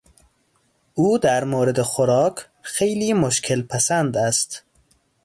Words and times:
او 0.93 1.17
در 1.17 1.43
مورد 1.43 1.81
خوراک 1.81 2.45
خیلی 2.61 3.13
مشکل 3.13 3.61
پسند 3.61 4.17
است. 4.17 4.63